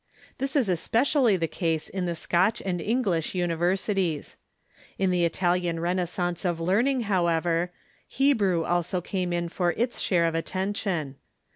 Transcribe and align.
This 0.39 0.55
is 0.55 0.67
especially 0.67 1.37
the 1.37 1.47
case 1.47 1.87
in 1.87 2.07
the 2.07 2.15
Scotch 2.15 2.59
and 2.65 2.81
English 2.81 3.35
universities. 3.35 4.35
In 4.97 5.11
the 5.11 5.23
Italian 5.25 5.77
renais 5.77 6.07
sance 6.09 6.43
of 6.43 6.59
learning, 6.59 7.01
however, 7.01 7.71
Hebrew 8.07 8.63
also 8.65 8.99
came 8.99 9.31
in 9.31 9.47
for 9.47 9.73
its 9.73 9.99
share 9.99 10.25
of 10.25 10.33
attention. 10.33 11.17